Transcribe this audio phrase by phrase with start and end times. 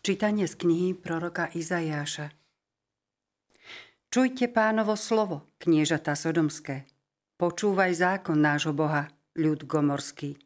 [0.00, 2.32] Čítanie z knihy proroka Izajáša.
[4.08, 6.88] Čujte pánovo slovo, kniežatá sodomské.
[7.36, 10.40] Počúvaj zákon nášho Boha, ľud gomorský.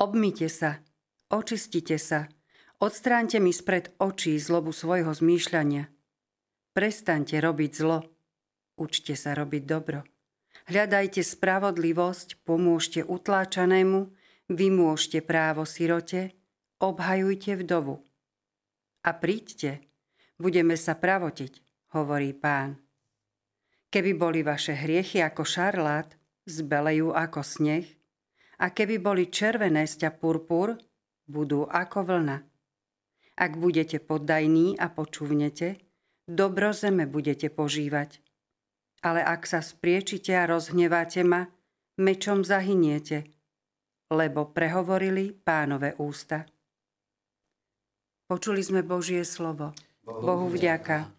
[0.00, 0.80] Obmite sa,
[1.28, 2.32] očistite sa,
[2.80, 5.92] odstránte mi spred očí zlobu svojho zmýšľania.
[6.72, 8.00] Prestaňte robiť zlo,
[8.80, 10.08] učte sa robiť dobro.
[10.72, 14.08] Hľadajte spravodlivosť, pomôžte utláčanému,
[14.48, 16.32] vymôžte právo sirote,
[16.80, 18.00] obhajujte vdovu
[19.04, 19.84] a príďte,
[20.40, 21.52] budeme sa pravotiť,
[21.92, 22.80] hovorí pán.
[23.92, 26.16] Keby boli vaše hriechy ako šarlát,
[26.48, 27.86] zbelejú ako sneh,
[28.58, 30.74] a keby boli červené sťa purpur,
[31.28, 32.38] budú ako vlna.
[33.34, 35.82] Ak budete poddajní a počúvnete,
[36.26, 38.22] dobro zeme budete požívať.
[39.04, 41.50] Ale ak sa spriečite a rozhneváte ma,
[41.98, 43.26] mečom zahyniete,
[44.10, 46.46] lebo prehovorili pánové ústa.
[48.24, 49.76] Počuli sme Božie slovo.
[50.04, 51.12] Bohu vďaka.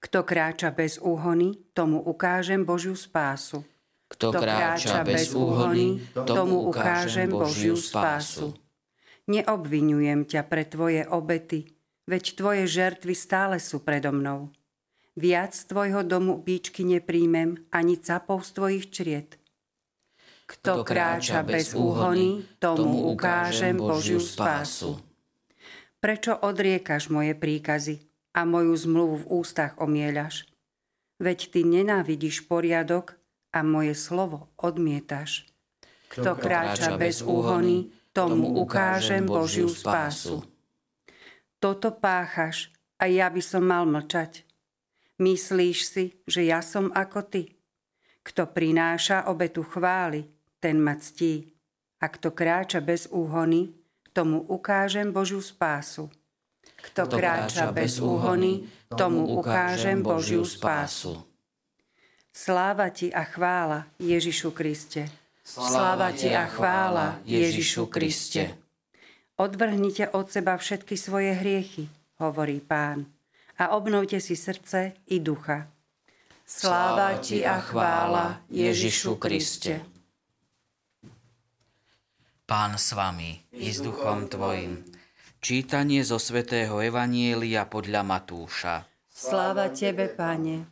[0.00, 3.60] Kto kráča bez úhony, tomu ukážem Božiu spásu.
[4.08, 8.56] Kto kráča bez úhony, tomu ukážem Božiu spásu.
[9.28, 11.68] Neobvinujem ťa pre tvoje obety,
[12.08, 14.52] veď tvoje žertvy stále sú predo mnou.
[15.20, 19.30] Viac z tvojho domu bíčky nepríjmem, ani capov z tvojich čriet.
[20.44, 25.00] Kto kráča bez úhony, tomu ukážem Božiu spásu.
[26.04, 27.96] Prečo odriekaš moje príkazy
[28.36, 30.44] a moju zmluvu v ústach omieľaš?
[31.16, 33.16] Veď ty nenávidíš poriadok
[33.56, 35.48] a moje slovo odmietaš.
[36.12, 40.44] Kto kráča bez úhony, tomu ukážem Božiu spásu.
[41.56, 42.68] Toto páchaš
[43.00, 44.44] a ja by som mal mlčať.
[45.16, 47.56] Myslíš si, že ja som ako ty?
[48.20, 50.28] Kto prináša obetu chvály,
[50.60, 51.48] ten ma ctí.
[52.04, 53.83] A kto kráča bez úhony,
[54.14, 56.06] tomu ukážem Božiu spásu.
[56.62, 61.18] Kto kráča bez úhony, tomu ukážem Božiu spásu.
[62.30, 65.10] Sláva ti a chvála Ježišu Kriste.
[65.42, 68.54] Sláva ti a chvála Ježišu Kriste.
[69.34, 71.90] Odvrhnite od seba všetky svoje hriechy,
[72.22, 73.10] hovorí pán,
[73.58, 75.66] a obnovte si srdce i ducha.
[76.46, 79.93] Sláva ti a chvála Ježišu Kriste.
[82.54, 84.86] Pán s vami i s duchom tvojim.
[85.42, 88.86] Čítanie zo svätého Evanielia podľa Matúša.
[89.10, 90.62] Sláva tebe, Pane.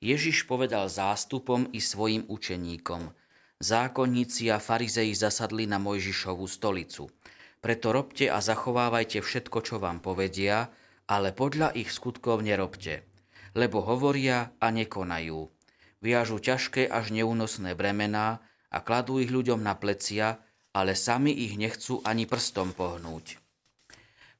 [0.00, 3.12] Ježiš povedal zástupom i svojim učeníkom.
[3.60, 7.12] Zákonníci a farizei zasadli na Mojžišovú stolicu.
[7.60, 10.72] Preto robte a zachovávajte všetko, čo vám povedia,
[11.12, 13.04] ale podľa ich skutkov nerobte.
[13.52, 15.52] Lebo hovoria a nekonajú.
[16.00, 18.40] Viažu ťažké až neúnosné bremená,
[18.72, 20.40] a kladú ich ľuďom na plecia,
[20.72, 23.36] ale sami ich nechcú ani prstom pohnúť.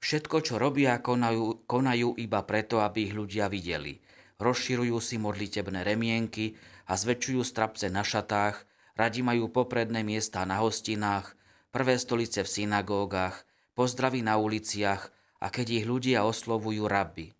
[0.03, 4.03] Všetko, čo robia, konajú, konajú iba preto, aby ich ľudia videli.
[4.43, 6.59] Rozširujú si modlitebné remienky
[6.91, 8.66] a zväčšujú strapce na šatách,
[8.98, 11.38] radi majú popredné miesta na hostinách,
[11.70, 13.47] prvé stolice v synagógach,
[13.78, 15.06] pozdravy na uliciach
[15.38, 17.31] a keď ich ľudia oslovujú rabi.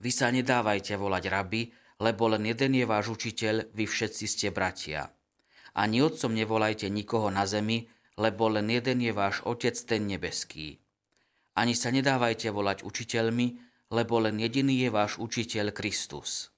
[0.00, 5.08] Vy sa nedávajte volať rabi, lebo len jeden je váš učiteľ, vy všetci ste bratia.
[5.76, 7.84] Ani otcom nevolajte nikoho na zemi,
[8.16, 10.80] lebo len jeden je váš Otec ten nebeský.
[11.56, 13.46] Ani sa nedávajte volať učiteľmi,
[13.92, 16.48] lebo len jediný je váš učiteľ Kristus.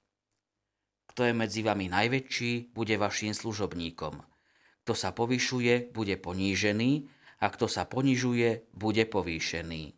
[1.10, 4.22] Kto je medzi vami najväčší, bude vašim služobníkom.
[4.87, 7.10] Kto sa povyšuje, bude ponížený,
[7.43, 9.97] a kto sa ponižuje, bude povýšený.